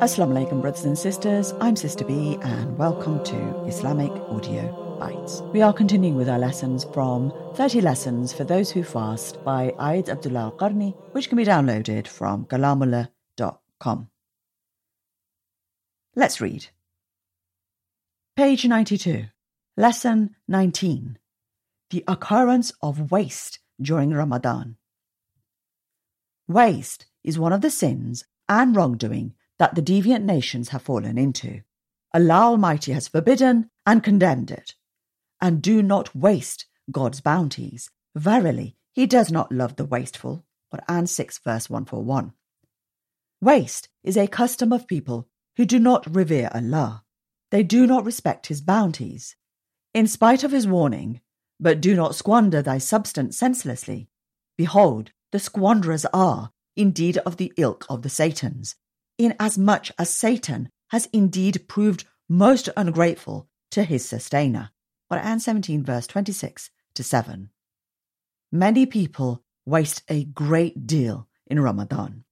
Assalamu 0.00 0.32
alaikum, 0.32 0.62
brothers 0.62 0.86
and 0.86 0.98
sisters. 0.98 1.52
I'm 1.60 1.76
Sister 1.76 2.06
B, 2.06 2.38
and 2.40 2.78
welcome 2.78 3.22
to 3.22 3.64
Islamic 3.66 4.10
Audio 4.10 4.96
Bytes. 4.98 5.42
We 5.52 5.60
are 5.60 5.74
continuing 5.74 6.14
with 6.14 6.26
our 6.26 6.38
lessons 6.38 6.84
from 6.94 7.30
30 7.54 7.82
Lessons 7.82 8.32
for 8.32 8.44
Those 8.44 8.70
Who 8.70 8.82
Fast 8.82 9.44
by 9.44 9.74
Aid 9.78 10.08
Abdullah 10.08 10.54
Qarni, 10.56 10.96
which 11.12 11.28
can 11.28 11.36
be 11.36 11.44
downloaded 11.44 12.08
from 12.08 12.46
kalamullah.com. 12.46 14.08
Let's 16.16 16.40
read. 16.40 16.68
Page 18.36 18.64
92, 18.64 19.26
Lesson 19.76 20.34
19 20.48 21.18
The 21.90 22.04
Occurrence 22.08 22.72
of 22.80 23.10
Waste 23.10 23.58
during 23.78 24.14
Ramadan. 24.14 24.78
Waste 26.48 27.04
is 27.22 27.38
one 27.38 27.52
of 27.52 27.60
the 27.60 27.68
sins 27.68 28.24
and 28.48 28.74
wrongdoing 28.74 29.34
that 29.60 29.74
the 29.74 29.82
deviant 29.82 30.24
nations 30.24 30.70
have 30.70 30.80
fallen 30.80 31.18
into. 31.18 31.60
Allah 32.14 32.50
Almighty 32.52 32.92
has 32.92 33.08
forbidden 33.08 33.70
and 33.84 34.02
condemned 34.02 34.50
it. 34.50 34.74
And 35.38 35.60
do 35.60 35.82
not 35.82 36.16
waste 36.16 36.66
God's 36.90 37.20
bounties. 37.20 37.90
Verily, 38.16 38.76
He 38.92 39.06
does 39.06 39.30
not 39.30 39.52
love 39.52 39.76
the 39.76 39.84
wasteful. 39.84 40.46
Quran 40.74 41.06
6 41.06 41.38
verse 41.44 41.68
141. 41.68 42.32
Waste 43.42 43.90
is 44.02 44.16
a 44.16 44.26
custom 44.26 44.72
of 44.72 44.88
people 44.88 45.28
who 45.56 45.66
do 45.66 45.78
not 45.78 46.16
revere 46.16 46.50
Allah. 46.54 47.04
They 47.50 47.62
do 47.62 47.86
not 47.86 48.06
respect 48.06 48.46
His 48.46 48.62
bounties. 48.62 49.36
In 49.92 50.06
spite 50.06 50.42
of 50.42 50.52
His 50.52 50.66
warning, 50.66 51.20
but 51.60 51.82
do 51.82 51.94
not 51.94 52.14
squander 52.14 52.62
thy 52.62 52.78
substance 52.78 53.36
senselessly. 53.36 54.08
Behold, 54.56 55.12
the 55.32 55.38
squanderers 55.38 56.06
are 56.14 56.50
indeed 56.76 57.18
of 57.18 57.36
the 57.36 57.52
ilk 57.58 57.84
of 57.90 58.00
the 58.00 58.08
Satans, 58.08 58.76
inasmuch 59.24 59.90
as 59.98 60.10
Satan 60.10 60.70
has 60.88 61.08
indeed 61.12 61.68
proved 61.68 62.04
most 62.28 62.68
ungrateful 62.76 63.48
to 63.70 63.84
his 63.84 64.08
sustainer. 64.08 64.70
Quran 65.10 65.40
17, 65.40 65.84
verse 65.84 66.06
26 66.06 66.70
to 66.94 67.02
7. 67.02 67.50
Many 68.52 68.86
people 68.86 69.42
waste 69.66 70.02
a 70.08 70.24
great 70.24 70.86
deal 70.86 71.28
in 71.46 71.60
Ramadan. 71.60 72.24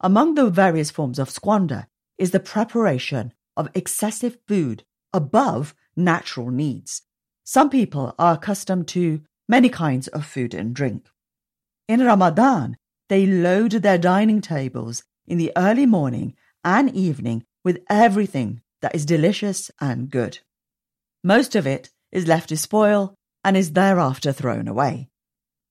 Among 0.00 0.34
the 0.34 0.50
various 0.50 0.90
forms 0.90 1.18
of 1.18 1.30
squander 1.30 1.86
is 2.18 2.32
the 2.32 2.40
preparation 2.40 3.32
of 3.56 3.70
excessive 3.74 4.38
food 4.48 4.84
above 5.12 5.74
natural 5.96 6.50
needs. 6.50 7.02
Some 7.44 7.70
people 7.70 8.14
are 8.18 8.34
accustomed 8.34 8.88
to 8.88 9.22
many 9.48 9.68
kinds 9.68 10.08
of 10.08 10.24
food 10.26 10.54
and 10.54 10.74
drink. 10.74 11.08
In 11.88 12.04
Ramadan, 12.04 12.76
they 13.08 13.26
load 13.26 13.72
their 13.72 13.98
dining 13.98 14.40
tables 14.40 15.04
in 15.26 15.38
the 15.38 15.52
early 15.56 15.86
morning 15.86 16.34
and 16.64 16.94
evening 16.94 17.44
with 17.64 17.82
everything 17.88 18.60
that 18.80 18.94
is 18.94 19.06
delicious 19.06 19.70
and 19.80 20.10
good. 20.10 20.40
Most 21.24 21.54
of 21.54 21.66
it 21.66 21.90
is 22.10 22.26
left 22.26 22.48
to 22.48 22.56
spoil 22.56 23.14
and 23.44 23.56
is 23.56 23.72
thereafter 23.72 24.32
thrown 24.32 24.68
away. 24.68 25.08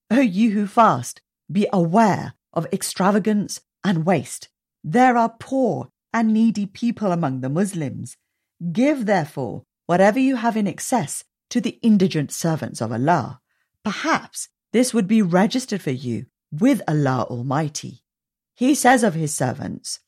O 0.09 0.19
you 0.19 0.51
who 0.51 0.67
fast, 0.67 1.21
be 1.51 1.67
aware 1.71 2.33
of 2.53 2.67
extravagance 2.73 3.61
and 3.83 4.05
waste. 4.05 4.49
There 4.83 5.17
are 5.17 5.35
poor 5.39 5.89
and 6.13 6.33
needy 6.33 6.65
people 6.65 7.11
among 7.11 7.41
the 7.41 7.49
Muslims. 7.49 8.17
Give, 8.71 9.05
therefore, 9.05 9.63
whatever 9.85 10.19
you 10.19 10.37
have 10.37 10.57
in 10.57 10.67
excess 10.67 11.23
to 11.49 11.61
the 11.61 11.79
indigent 11.81 12.31
servants 12.31 12.81
of 12.81 12.91
Allah. 12.91 13.39
Perhaps 13.83 14.49
this 14.73 14.93
would 14.93 15.07
be 15.07 15.21
registered 15.21 15.81
for 15.81 15.91
you 15.91 16.25
with 16.51 16.81
Allah 16.87 17.25
Almighty. 17.29 18.00
He 18.61 18.75
says 18.75 19.03
of 19.03 19.15
his 19.15 19.33
servants, 19.33 20.01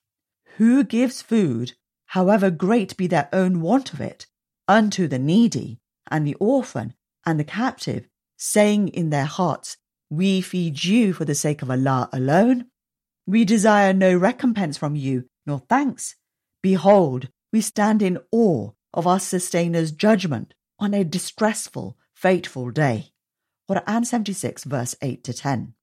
Who 0.57 0.83
gives 0.83 1.23
food, 1.23 1.73
however 2.05 2.51
great 2.51 2.95
be 2.95 3.07
their 3.07 3.27
own 3.33 3.61
want 3.61 3.93
of 3.93 3.99
it, 3.99 4.27
unto 4.67 5.07
the 5.07 5.17
needy, 5.17 5.79
and 6.11 6.27
the 6.27 6.35
orphan, 6.35 6.93
and 7.25 7.39
the 7.39 7.43
captive, 7.45 8.07
saying 8.37 8.89
in 8.89 9.09
their 9.09 9.25
hearts, 9.25 9.77
We 10.11 10.41
feed 10.41 10.83
you 10.83 11.13
for 11.13 11.25
the 11.25 11.33
sake 11.33 11.63
of 11.63 11.71
Allah 11.71 12.09
alone. 12.13 12.67
We 13.25 13.43
desire 13.43 13.91
no 13.91 14.15
recompense 14.15 14.77
from 14.77 14.95
you, 14.95 15.25
nor 15.47 15.57
thanks. 15.57 16.15
Behold, 16.61 17.29
we 17.51 17.59
stand 17.59 18.03
in 18.03 18.19
awe 18.31 18.69
of 18.93 19.07
our 19.07 19.19
sustainers' 19.19 19.91
judgment 19.91 20.53
on 20.77 20.93
a 20.93 21.03
distressful, 21.03 21.97
fateful 22.13 22.69
day. 22.69 23.13
Quran 23.67 24.05
76, 24.05 24.63
verse 24.65 24.95
8 25.01 25.23
to 25.23 25.33
10. 25.33 25.73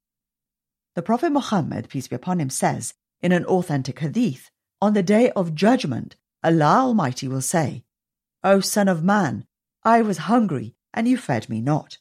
The 0.94 1.02
Prophet 1.02 1.30
Muhammad, 1.30 1.88
peace 1.88 2.08
be 2.08 2.16
upon 2.16 2.40
him, 2.40 2.50
says 2.50 2.94
in 3.20 3.32
an 3.32 3.44
authentic 3.44 3.98
hadith, 3.98 4.50
On 4.80 4.92
the 4.92 5.02
day 5.02 5.30
of 5.32 5.54
judgment, 5.54 6.16
Allah 6.42 6.86
Almighty 6.86 7.28
will 7.28 7.42
say, 7.42 7.84
O 8.42 8.60
son 8.60 8.88
of 8.88 9.04
man, 9.04 9.46
I 9.84 10.02
was 10.02 10.18
hungry 10.18 10.74
and 10.92 11.06
you 11.06 11.16
fed 11.16 11.48
me 11.48 11.60
not. 11.60 11.98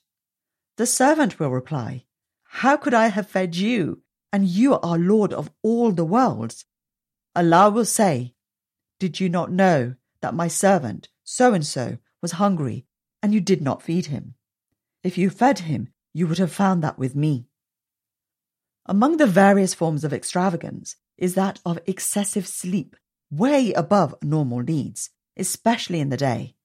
The 0.78 0.86
servant 0.86 1.40
will 1.40 1.50
reply, 1.50 2.06
How 2.44 2.78
could 2.78 2.94
I 2.94 3.08
have 3.08 3.28
fed 3.28 3.56
you? 3.56 4.02
And 4.32 4.48
you 4.48 4.80
are 4.80 4.98
Lord 4.98 5.34
of 5.34 5.52
all 5.64 5.92
the 5.92 6.06
worlds. 6.06 6.66
Allah 7.36 7.70
will 7.70 7.86
say, 7.86 8.34
Did 9.00 9.20
you 9.20 9.30
not 9.30 9.52
know 9.52 9.96
that 10.22 10.34
my 10.34 10.48
servant, 10.48 11.10
so 11.24 11.54
and 11.54 11.66
so, 11.66 11.98
was 12.22 12.34
hungry 12.34 12.86
and 13.22 13.34
you 13.34 13.42
did 13.42 13.62
not 13.62 13.82
feed 13.82 14.08
him? 14.08 14.36
If 15.04 15.18
you 15.18 15.30
fed 15.30 15.60
him, 15.60 15.90
you 16.14 16.28
would 16.28 16.38
have 16.38 16.52
found 16.52 16.84
that 16.84 16.98
with 16.98 17.16
me. 17.16 17.48
Among 18.90 19.18
the 19.18 19.28
various 19.28 19.76
forms 19.76 20.04
of 20.04 20.14
extravagance 20.14 20.96
is 21.16 21.36
that 21.36 21.60
of 21.64 21.78
excessive 21.86 22.48
sleep, 22.48 22.96
way 23.30 23.72
above 23.74 24.16
normal 24.24 24.62
needs, 24.62 25.12
especially 25.38 26.00
in 26.00 26.10
the 26.10 26.18
day. 26.18 26.56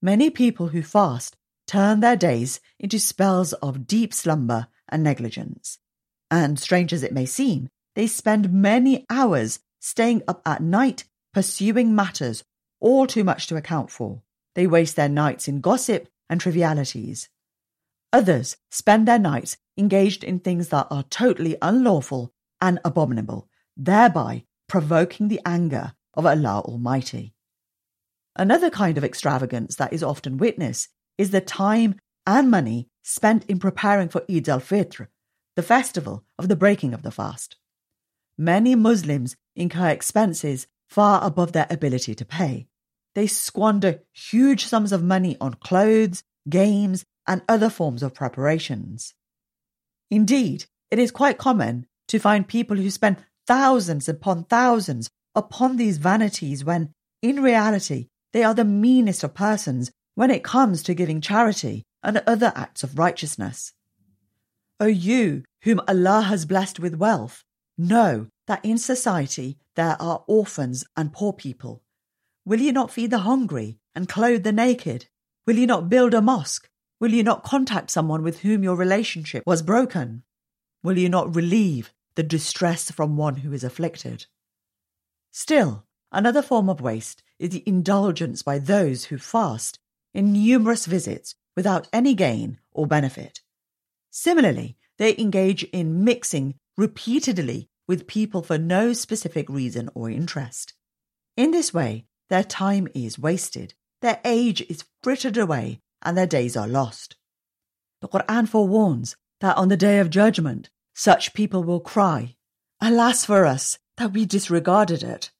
Many 0.00 0.30
people 0.30 0.68
who 0.68 0.82
fast 0.82 1.36
turn 1.66 2.00
their 2.00 2.16
days 2.16 2.60
into 2.78 2.98
spells 2.98 3.52
of 3.52 3.86
deep 3.86 4.14
slumber 4.14 4.68
and 4.88 5.02
negligence. 5.02 5.76
And 6.30 6.58
strange 6.58 6.94
as 6.94 7.02
it 7.02 7.12
may 7.12 7.26
seem, 7.26 7.68
they 7.94 8.06
spend 8.06 8.54
many 8.54 9.04
hours 9.10 9.58
staying 9.80 10.22
up 10.26 10.40
at 10.46 10.62
night 10.62 11.04
pursuing 11.34 11.94
matters 11.94 12.42
all 12.80 13.06
too 13.06 13.22
much 13.22 13.48
to 13.48 13.56
account 13.56 13.90
for. 13.90 14.22
They 14.54 14.66
waste 14.66 14.96
their 14.96 15.10
nights 15.10 15.46
in 15.46 15.60
gossip 15.60 16.08
and 16.30 16.40
trivialities. 16.40 17.28
Others 18.14 18.56
spend 18.70 19.06
their 19.06 19.18
nights 19.18 19.58
engaged 19.80 20.22
in 20.22 20.38
things 20.38 20.68
that 20.68 20.86
are 20.90 21.02
totally 21.02 21.56
unlawful 21.60 22.32
and 22.60 22.78
abominable, 22.84 23.48
thereby 23.76 24.44
provoking 24.68 25.26
the 25.26 25.40
anger 25.44 25.94
of 26.14 26.24
Allah 26.24 26.60
Almighty. 26.64 27.34
Another 28.36 28.70
kind 28.70 28.96
of 28.96 29.02
extravagance 29.04 29.74
that 29.76 29.92
is 29.92 30.04
often 30.04 30.36
witnessed 30.36 30.88
is 31.18 31.30
the 31.30 31.40
time 31.40 31.96
and 32.26 32.50
money 32.50 32.88
spent 33.02 33.44
in 33.46 33.58
preparing 33.58 34.08
for 34.08 34.24
Eid 34.30 34.48
al-Fitr, 34.48 35.08
the 35.56 35.62
festival 35.62 36.24
of 36.38 36.48
the 36.48 36.56
breaking 36.56 36.94
of 36.94 37.02
the 37.02 37.10
fast. 37.10 37.56
Many 38.38 38.74
Muslims 38.74 39.36
incur 39.56 39.88
expenses 39.88 40.66
far 40.88 41.24
above 41.24 41.52
their 41.52 41.66
ability 41.70 42.14
to 42.14 42.24
pay. 42.24 42.68
They 43.14 43.26
squander 43.26 44.02
huge 44.12 44.64
sums 44.64 44.92
of 44.92 45.02
money 45.02 45.36
on 45.40 45.54
clothes, 45.54 46.22
games, 46.48 47.04
and 47.26 47.42
other 47.48 47.70
forms 47.70 48.02
of 48.02 48.14
preparations. 48.14 49.14
Indeed, 50.10 50.64
it 50.90 50.98
is 50.98 51.10
quite 51.10 51.38
common 51.38 51.86
to 52.08 52.18
find 52.18 52.46
people 52.46 52.76
who 52.76 52.90
spend 52.90 53.18
thousands 53.46 54.08
upon 54.08 54.44
thousands 54.44 55.08
upon 55.34 55.76
these 55.76 55.98
vanities 55.98 56.64
when, 56.64 56.92
in 57.22 57.42
reality, 57.42 58.08
they 58.32 58.42
are 58.42 58.54
the 58.54 58.64
meanest 58.64 59.22
of 59.22 59.34
persons 59.34 59.90
when 60.14 60.30
it 60.30 60.44
comes 60.44 60.82
to 60.82 60.94
giving 60.94 61.20
charity 61.20 61.84
and 62.02 62.22
other 62.26 62.52
acts 62.56 62.82
of 62.82 62.98
righteousness. 62.98 63.72
O 64.80 64.86
you 64.86 65.44
whom 65.62 65.80
Allah 65.86 66.22
has 66.22 66.46
blessed 66.46 66.80
with 66.80 66.96
wealth, 66.96 67.44
know 67.76 68.28
that 68.46 68.64
in 68.64 68.78
society 68.78 69.58
there 69.76 69.96
are 70.00 70.24
orphans 70.26 70.84
and 70.96 71.12
poor 71.12 71.32
people. 71.32 71.82
Will 72.44 72.60
you 72.60 72.72
not 72.72 72.90
feed 72.90 73.10
the 73.10 73.18
hungry 73.18 73.78
and 73.94 74.08
clothe 74.08 74.42
the 74.42 74.52
naked? 74.52 75.06
Will 75.46 75.56
you 75.56 75.66
not 75.66 75.90
build 75.90 76.14
a 76.14 76.22
mosque 76.22 76.69
Will 77.00 77.12
you 77.12 77.22
not 77.22 77.42
contact 77.42 77.90
someone 77.90 78.22
with 78.22 78.40
whom 78.40 78.62
your 78.62 78.76
relationship 78.76 79.42
was 79.46 79.62
broken? 79.62 80.22
Will 80.82 80.98
you 80.98 81.08
not 81.08 81.34
relieve 81.34 81.94
the 82.14 82.22
distress 82.22 82.90
from 82.90 83.16
one 83.16 83.36
who 83.36 83.54
is 83.54 83.64
afflicted? 83.64 84.26
Still, 85.30 85.86
another 86.12 86.42
form 86.42 86.68
of 86.68 86.82
waste 86.82 87.22
is 87.38 87.50
the 87.50 87.62
indulgence 87.66 88.42
by 88.42 88.58
those 88.58 89.06
who 89.06 89.16
fast 89.16 89.78
in 90.12 90.32
numerous 90.32 90.84
visits 90.84 91.34
without 91.56 91.88
any 91.90 92.14
gain 92.14 92.58
or 92.72 92.86
benefit. 92.86 93.40
Similarly, 94.10 94.76
they 94.98 95.16
engage 95.16 95.64
in 95.64 96.04
mixing 96.04 96.56
repeatedly 96.76 97.70
with 97.88 98.06
people 98.06 98.42
for 98.42 98.58
no 98.58 98.92
specific 98.92 99.48
reason 99.48 99.88
or 99.94 100.10
interest. 100.10 100.74
In 101.36 101.50
this 101.50 101.72
way, 101.72 102.04
their 102.28 102.44
time 102.44 102.88
is 102.94 103.18
wasted, 103.18 103.72
their 104.02 104.20
age 104.24 104.60
is 104.68 104.84
frittered 105.02 105.38
away, 105.38 105.80
and 106.02 106.16
their 106.16 106.26
days 106.26 106.56
are 106.56 106.68
lost. 106.68 107.16
The 108.00 108.08
Quran 108.08 108.48
forewarns 108.48 109.16
that 109.40 109.56
on 109.56 109.68
the 109.68 109.76
day 109.76 109.98
of 109.98 110.10
judgment, 110.10 110.70
such 110.94 111.34
people 111.34 111.64
will 111.64 111.80
cry, 111.80 112.36
Alas 112.80 113.26
for 113.26 113.44
us 113.44 113.78
that 113.98 114.12
we 114.12 114.24
disregarded 114.24 115.02
it. 115.02 115.30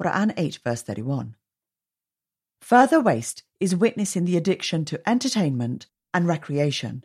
Quran 0.00 0.32
8, 0.36 0.60
verse 0.64 0.82
31. 0.82 1.36
Further 2.62 3.00
waste 3.00 3.42
is 3.60 3.76
witnessed 3.76 4.16
in 4.16 4.24
the 4.24 4.36
addiction 4.36 4.84
to 4.86 5.08
entertainment 5.08 5.86
and 6.14 6.26
recreation. 6.26 7.04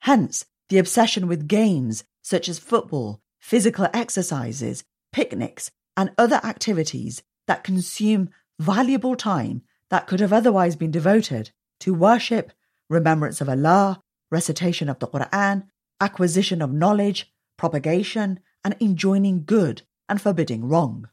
Hence, 0.00 0.46
the 0.68 0.78
obsession 0.78 1.28
with 1.28 1.46
games 1.46 2.04
such 2.22 2.48
as 2.48 2.58
football, 2.58 3.20
physical 3.38 3.88
exercises, 3.94 4.84
picnics, 5.12 5.70
and 5.96 6.10
other 6.18 6.40
activities 6.42 7.22
that 7.46 7.64
consume 7.64 8.30
valuable 8.58 9.16
time 9.16 9.62
that 9.90 10.06
could 10.06 10.20
have 10.20 10.32
otherwise 10.32 10.76
been 10.76 10.90
devoted 10.90 11.50
to 11.80 11.94
worship, 11.94 12.52
remembrance 12.88 13.40
of 13.40 13.48
Allah, 13.48 14.02
recitation 14.30 14.88
of 14.88 14.98
the 14.98 15.08
Quran, 15.08 15.64
acquisition 16.00 16.62
of 16.62 16.72
knowledge, 16.72 17.32
propagation, 17.56 18.40
and 18.64 18.76
enjoining 18.80 19.44
good 19.44 19.82
and 20.08 20.20
forbidding 20.20 20.68
wrong. 20.68 21.08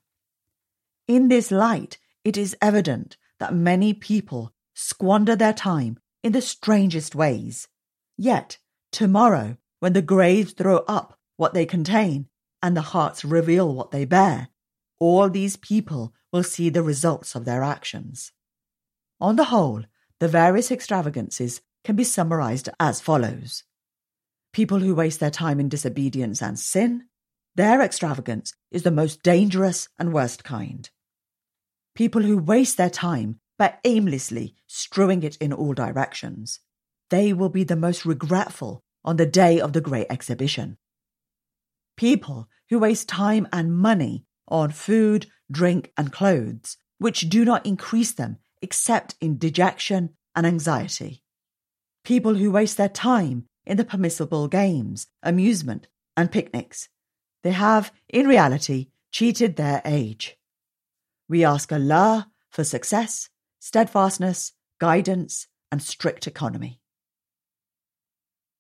In 1.07 1.27
this 1.27 1.51
light, 1.51 1.97
it 2.23 2.37
is 2.37 2.55
evident 2.61 3.17
that 3.39 3.53
many 3.53 3.93
people 3.93 4.53
squander 4.73 5.35
their 5.35 5.53
time 5.53 5.97
in 6.23 6.33
the 6.33 6.41
strangest 6.41 7.15
ways. 7.15 7.67
Yet, 8.17 8.57
tomorrow, 8.91 9.57
when 9.79 9.93
the 9.93 10.01
graves 10.01 10.53
throw 10.53 10.77
up 10.87 11.17
what 11.37 11.53
they 11.53 11.65
contain 11.65 12.27
and 12.61 12.75
the 12.75 12.81
hearts 12.81 13.23
reveal 13.23 13.73
what 13.73 13.91
they 13.91 14.05
bear, 14.05 14.49
all 14.99 15.29
these 15.29 15.55
people 15.55 16.13
will 16.31 16.43
see 16.43 16.69
the 16.69 16.83
results 16.83 17.35
of 17.35 17.45
their 17.45 17.63
actions. 17.63 18.31
On 19.21 19.35
the 19.35 19.45
whole, 19.45 19.83
the 20.19 20.27
various 20.27 20.71
extravagances 20.71 21.61
can 21.83 21.95
be 21.95 22.03
summarized 22.03 22.69
as 22.79 23.01
follows. 23.01 23.63
People 24.51 24.79
who 24.79 24.95
waste 24.95 25.19
their 25.19 25.31
time 25.31 25.59
in 25.59 25.69
disobedience 25.69 26.41
and 26.41 26.59
sin, 26.59 27.05
their 27.55 27.81
extravagance 27.81 28.53
is 28.71 28.83
the 28.83 28.91
most 28.91 29.21
dangerous 29.23 29.89
and 29.99 30.13
worst 30.13 30.43
kind. 30.43 30.89
People 31.95 32.21
who 32.21 32.37
waste 32.37 32.77
their 32.77 32.89
time 32.89 33.39
by 33.57 33.75
aimlessly 33.83 34.55
strewing 34.67 35.23
it 35.23 35.37
in 35.37 35.53
all 35.53 35.73
directions, 35.73 36.59
they 37.09 37.33
will 37.33 37.49
be 37.49 37.63
the 37.63 37.75
most 37.75 38.05
regretful 38.05 38.83
on 39.03 39.17
the 39.17 39.25
day 39.25 39.59
of 39.59 39.73
the 39.73 39.81
great 39.81 40.07
exhibition. 40.09 40.77
People 41.95 42.49
who 42.69 42.79
waste 42.79 43.07
time 43.07 43.47
and 43.51 43.75
money 43.77 44.25
on 44.47 44.71
food, 44.71 45.27
drink, 45.51 45.91
and 45.97 46.11
clothes, 46.11 46.77
which 46.99 47.29
do 47.29 47.45
not 47.45 47.65
increase 47.65 48.11
them 48.11 48.37
except 48.61 49.15
in 49.21 49.37
dejection 49.37 50.11
and 50.35 50.45
anxiety. 50.45 51.23
People 52.03 52.35
who 52.35 52.51
waste 52.51 52.77
their 52.77 52.89
time 52.89 53.45
in 53.65 53.77
the 53.77 53.83
permissible 53.83 54.47
games, 54.47 55.07
amusement, 55.21 55.87
and 56.15 56.31
picnics. 56.31 56.89
They 57.43 57.51
have, 57.51 57.91
in 58.09 58.27
reality, 58.27 58.87
cheated 59.11 59.55
their 59.55 59.81
age. 59.85 60.37
We 61.29 61.43
ask 61.43 61.71
Allah 61.71 62.29
for 62.49 62.63
success, 62.63 63.29
steadfastness, 63.59 64.53
guidance, 64.79 65.47
and 65.71 65.81
strict 65.81 66.27
economy. 66.27 66.79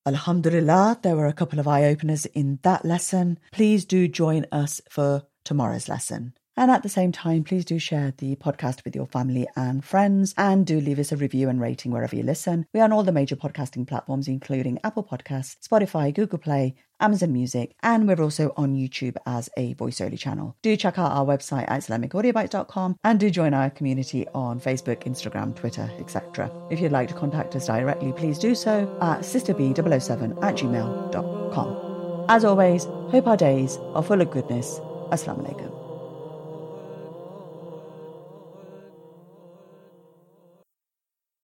Alhamdulillah, 0.05 0.99
there 1.03 1.15
were 1.15 1.27
a 1.27 1.33
couple 1.33 1.59
of 1.59 1.67
eye 1.67 1.85
openers 1.85 2.25
in 2.27 2.59
that 2.63 2.85
lesson. 2.85 3.39
Please 3.51 3.85
do 3.85 4.07
join 4.07 4.45
us 4.51 4.81
for 4.89 5.23
tomorrow's 5.43 5.89
lesson. 5.89 6.33
And 6.57 6.71
at 6.71 6.81
the 6.81 6.89
same 6.89 7.11
time, 7.11 7.43
please 7.43 7.63
do 7.63 7.77
share 7.77 8.13
the 8.17 8.35
podcast 8.35 8.83
with 8.83 8.95
your 8.95 9.05
family 9.05 9.47
and 9.55 9.85
friends 9.85 10.33
and 10.37 10.65
do 10.65 10.81
leave 10.81 10.97
us 10.97 11.11
a 11.11 11.15
review 11.15 11.49
and 11.49 11.61
rating 11.61 11.91
wherever 11.91 12.15
you 12.15 12.23
listen. 12.23 12.65
We 12.73 12.79
are 12.79 12.83
on 12.83 12.91
all 12.91 13.03
the 13.03 13.11
major 13.11 13.35
podcasting 13.35 13.87
platforms, 13.87 14.27
including 14.27 14.79
Apple 14.83 15.03
Podcasts, 15.03 15.57
Spotify, 15.65 16.11
Google 16.11 16.39
Play, 16.39 16.73
Amazon 16.99 17.31
Music, 17.31 17.75
and 17.83 18.07
we're 18.07 18.23
also 18.23 18.53
on 18.57 18.73
YouTube 18.73 19.15
as 19.27 19.51
a 19.55 19.73
voice 19.73 20.01
only 20.01 20.17
channel. 20.17 20.55
Do 20.63 20.75
check 20.75 20.97
out 20.97 21.11
our 21.11 21.25
website 21.25 21.69
at 21.69 21.81
IslamicAudioByte.com 21.81 22.97
and 23.03 23.19
do 23.19 23.29
join 23.29 23.53
our 23.53 23.69
community 23.69 24.27
on 24.33 24.59
Facebook, 24.59 25.03
Instagram, 25.03 25.55
Twitter, 25.55 25.91
etc. 25.99 26.51
If 26.71 26.79
you'd 26.79 26.91
like 26.91 27.09
to 27.09 27.13
contact 27.13 27.55
us 27.55 27.67
directly, 27.67 28.13
please 28.13 28.39
do 28.39 28.55
so 28.55 28.97
at 28.99 29.19
sisterbee007 29.19 30.43
at 30.43 30.55
gmail.com. 30.55 32.25
As 32.29 32.43
always, 32.43 32.85
hope 32.85 33.27
our 33.27 33.37
days 33.37 33.77
are 33.93 34.01
full 34.01 34.21
of 34.21 34.31
goodness. 34.31 34.79
Assalamu 35.11 35.47
alaikum. 35.47 35.76